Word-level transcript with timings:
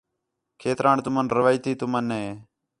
کھیتران 0.61 0.97
تُمن 1.03 1.25
روایتی 1.37 1.71
تُمن 1.79 2.05
ہے 2.15 2.25